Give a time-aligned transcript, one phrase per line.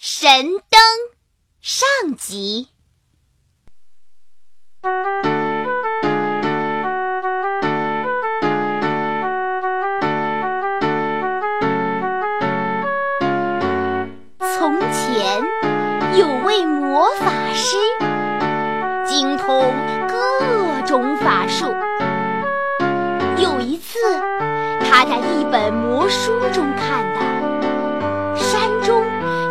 [0.00, 0.30] 神
[0.70, 0.80] 灯
[1.60, 2.68] 上集。
[14.40, 15.42] 从前
[16.16, 17.76] 有位魔法师，
[19.04, 19.74] 精通
[20.06, 21.74] 各种法术。
[23.36, 23.98] 有一次，
[24.88, 27.20] 他在一本魔书中看到，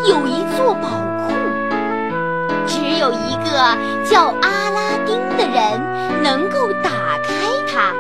[0.08, 0.88] 有一座宝
[1.18, 1.34] 库，
[2.66, 3.78] 只有一个
[4.10, 6.90] 叫阿拉丁的人能够打
[7.22, 7.94] 开它，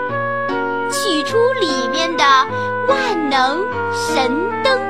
[0.89, 2.23] 取出里面的
[2.87, 3.59] 万能
[3.93, 4.31] 神
[4.63, 4.81] 灯。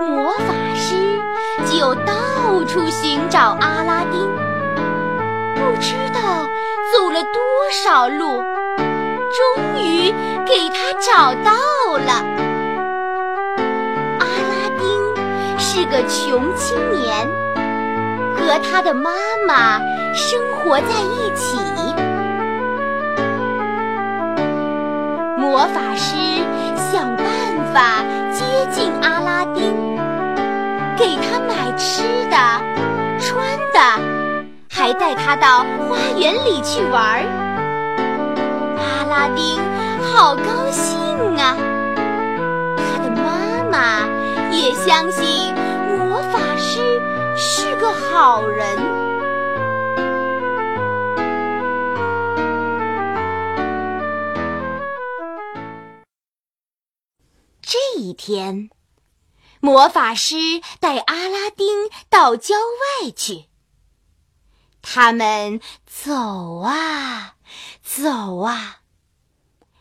[0.00, 1.20] 魔法师
[1.70, 4.20] 就到处寻找阿拉丁，
[5.54, 6.48] 不知道
[6.92, 7.40] 走了多
[7.84, 8.42] 少路，
[8.76, 10.12] 终于
[10.44, 11.52] 给他找到
[11.98, 12.43] 了。
[15.76, 17.28] 是个穷青年，
[18.36, 19.10] 和他的妈
[19.44, 19.80] 妈
[20.14, 21.56] 生活在一起。
[25.36, 26.14] 魔法师
[26.76, 27.26] 想办
[27.72, 29.74] 法接近阿拉丁。
[30.96, 32.36] 给他买吃的、
[33.18, 33.80] 穿的，
[34.70, 37.24] 还带他到花园里去玩儿。
[38.78, 39.60] 阿拉丁
[40.04, 40.96] 好高兴
[41.36, 41.56] 啊！
[42.76, 44.06] 他的妈妈
[44.52, 45.52] 也相信
[48.16, 48.64] 好人。
[57.60, 58.70] 这一天。
[59.58, 60.36] 魔法师
[60.78, 61.66] 带阿拉丁
[62.08, 63.46] 到郊外去。
[64.80, 67.34] 他们走啊
[67.82, 68.82] 走啊，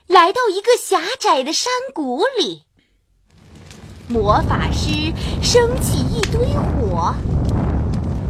[0.07, 2.63] 来到一个狭窄的山谷里。
[4.07, 6.63] 魔法师升起一堆火，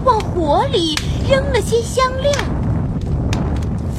[0.03, 0.95] 往火里
[1.29, 2.31] 扔了些香料，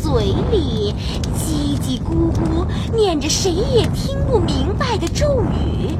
[0.03, 0.95] 嘴里
[1.35, 5.97] 叽叽咕咕念着谁也听不明白的咒语。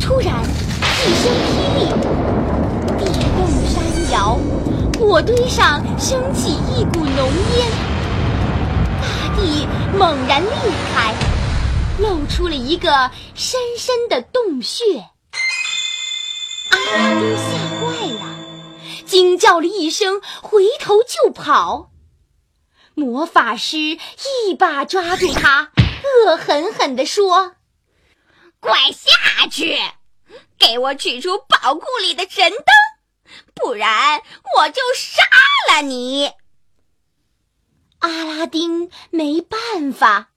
[0.00, 1.80] 突然，一声霹雳，
[2.98, 3.04] 地
[3.36, 4.38] 动山摇，
[4.98, 7.70] 火堆上升起一股浓烟，
[9.02, 9.06] 大
[9.36, 9.66] 地
[9.98, 10.50] 猛然裂
[10.94, 11.14] 开，
[11.98, 15.04] 露出了一个深深的洞穴。
[16.70, 17.42] 阿拉丁吓
[17.80, 17.87] 坏，
[19.08, 21.90] 惊叫了一声，回头就跑。
[22.94, 25.72] 魔法师一把抓住他，
[26.26, 27.56] 恶狠狠地说
[28.60, 29.78] ：“快下去！”
[30.58, 34.20] 给我取出宝库里的神灯，不然
[34.56, 35.22] 我就杀
[35.70, 36.32] 了你！
[38.00, 40.30] 阿拉丁没办法，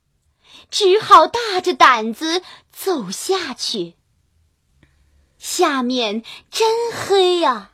[0.70, 3.96] 只好大着胆子走下去。
[5.40, 7.71] 下面真黑呀！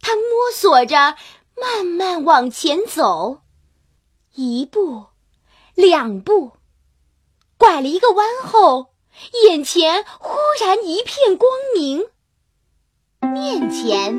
[0.00, 1.16] 他摸索着，
[1.60, 3.40] 慢慢往前走，
[4.34, 5.06] 一步，
[5.74, 6.52] 两步，
[7.58, 8.86] 拐了一个弯后。
[9.44, 12.06] 眼前忽然一片光明，
[13.20, 14.16] 面前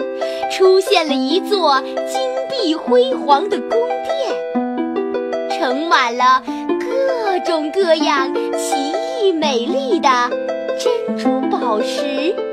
[0.52, 10.30] 出现了一座金碧辉煌的宫殿，盛满了各种各样奇异美丽的
[10.78, 12.51] 珍珠宝石。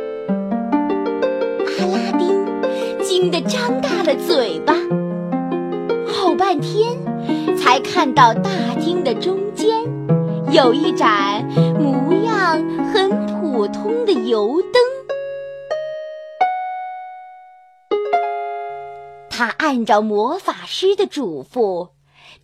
[3.18, 4.74] 惊得张大了嘴巴，
[6.06, 6.96] 好半天
[7.56, 9.84] 才看到大厅的中间
[10.52, 11.44] 有一盏
[11.80, 12.62] 模样。
[12.92, 14.80] 很普通的油灯，
[19.28, 21.90] 他按照魔法师的嘱咐，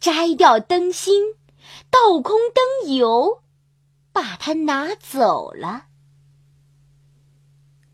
[0.00, 1.34] 摘掉灯芯，
[1.88, 3.42] 倒空灯油，
[4.12, 5.84] 把它拿走了。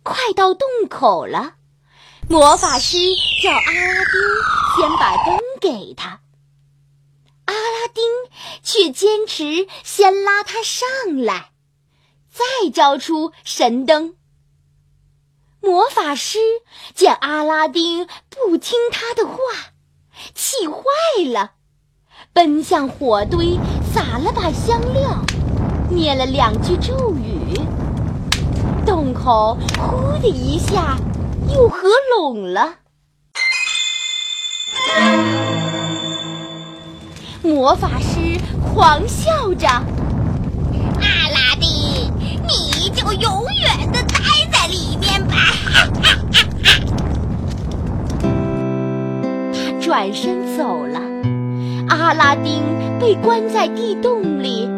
[0.03, 1.57] 快到洞口了，
[2.31, 2.97] 魔法师
[3.43, 4.21] 叫阿拉丁
[4.77, 6.21] 先把灯给他，
[7.47, 8.05] 阿拉丁
[8.63, 10.87] 却坚持先拉他上
[11.25, 11.51] 来。
[12.31, 14.15] 再交出神灯。
[15.61, 16.39] 魔法师
[16.95, 19.35] 见阿拉丁不听他的话，
[20.33, 20.85] 气坏
[21.33, 21.55] 了，
[22.33, 23.59] 奔向火堆，
[23.93, 25.25] 撒了把香料，
[25.91, 27.61] 念了两句咒语，
[28.87, 30.97] 洞口呼的一下
[31.55, 32.75] 又合拢了。
[37.43, 38.39] 魔法师
[38.73, 39.67] 狂笑着。
[39.67, 39.83] 阿
[41.33, 42.13] 拉丁，
[42.47, 44.19] 你就永远的待
[44.53, 45.35] 在里面吧。
[49.53, 51.01] 他转身走了，
[51.89, 52.63] 阿拉丁
[53.01, 54.69] 被关在地洞里，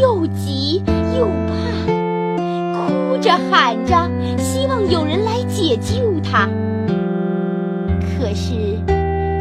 [0.00, 0.82] 又急
[1.16, 1.52] 又怕，
[1.86, 1.93] 哭
[3.24, 6.46] 着喊着，希望有人来解救他。
[7.98, 8.52] 可是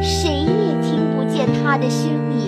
[0.02, 2.48] 谁也听不见他的声音。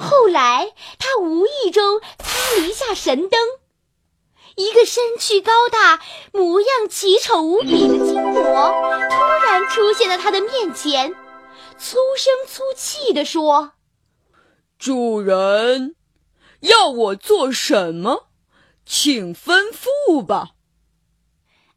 [0.00, 3.38] 后来，他无意中擦了一下神灯，
[4.56, 6.00] 一个身躯高大、
[6.32, 8.74] 模样奇丑无比的金魔
[9.08, 11.14] 突然出现在他的面前，
[11.78, 13.70] 粗声粗气地说
[14.80, 15.94] ：“主人，
[16.60, 18.30] 要我做什么？
[18.86, 20.52] 请吩咐吧。”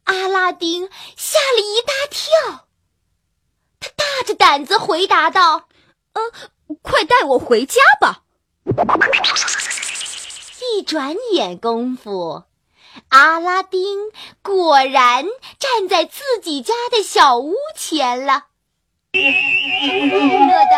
[0.04, 2.66] 阿拉丁吓了一大跳，
[3.78, 5.68] 他大着胆子回答道
[6.14, 6.22] ：“呃，
[6.80, 8.22] 快带我回家吧。”
[10.74, 12.44] 一转眼功夫，
[13.10, 14.10] 阿拉丁
[14.42, 15.26] 果然
[15.58, 18.46] 站在自己家的小屋前了，
[19.12, 20.76] 快乐的，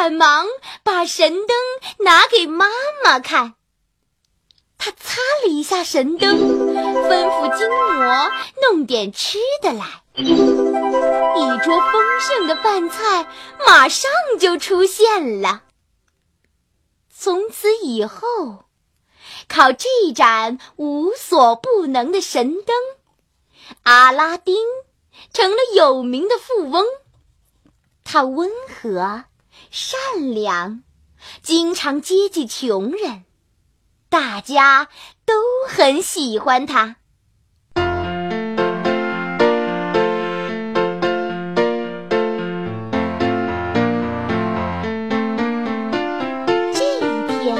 [0.00, 0.46] 赶忙
[0.82, 1.56] 把神灯
[1.98, 2.68] 拿给妈
[3.04, 3.52] 妈看。
[4.78, 8.30] 他擦了一下神灯，吩咐金魔
[8.62, 10.02] 弄点吃的来。
[10.14, 10.24] 一
[11.58, 13.28] 桌丰盛的饭菜
[13.66, 15.64] 马上就出现了。
[17.14, 18.64] 从此以后，
[19.48, 22.74] 靠这盏无所不能的神灯，
[23.82, 24.56] 阿拉丁
[25.34, 26.86] 成了有名的富翁。
[28.02, 29.24] 他温和、
[29.70, 30.82] 善良，
[31.42, 33.24] 经常接济穷人，
[34.08, 34.88] 大家
[35.26, 35.34] 都
[35.68, 36.96] 很喜欢他。
[46.74, 47.56] 这一天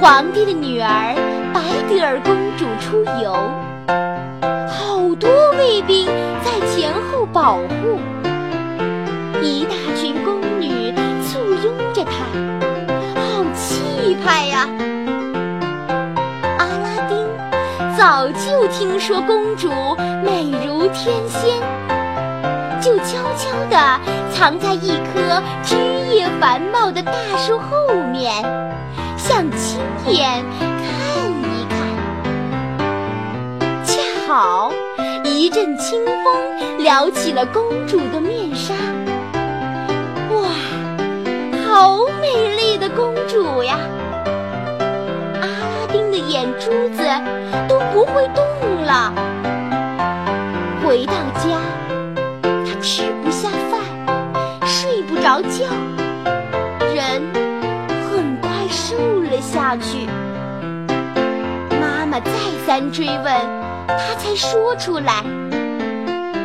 [0.00, 1.14] 皇帝的女儿
[1.52, 3.32] 白德尔公主出游，
[4.68, 5.28] 好多
[5.58, 6.06] 卫兵
[6.42, 8.00] 在前后保护，
[9.42, 9.76] 一大
[18.02, 19.70] 早就听说公主
[20.24, 21.60] 美如天仙，
[22.80, 24.00] 就悄悄地
[24.32, 25.76] 藏在一棵枝
[26.12, 28.42] 叶繁茂的大树后面。
[29.16, 29.78] 想亲
[30.08, 30.68] 眼看
[31.30, 31.78] 一看，
[33.84, 34.72] 恰好
[35.22, 38.74] 一阵清风撩起了公主的面纱。
[40.32, 40.48] 哇，
[41.64, 43.78] 好美丽的公主呀！
[45.40, 47.04] 阿拉丁的眼珠子
[50.92, 51.58] 回到家，
[52.44, 53.80] 他吃不下饭，
[54.66, 55.64] 睡不着觉。
[56.94, 57.22] 人
[58.10, 60.06] 很快瘦了下去，
[61.80, 62.30] 妈妈再
[62.66, 63.24] 三追问，
[63.88, 65.24] 他才说出来。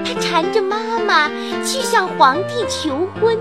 [0.06, 1.28] 他缠着妈妈
[1.66, 3.38] 去向皇帝求婚。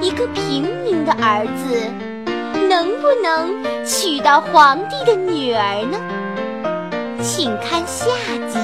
[0.00, 1.78] 一个平民的儿子，
[2.68, 7.20] 能不能娶到皇帝的女儿呢？
[7.22, 8.10] 请看下
[8.48, 8.58] 集。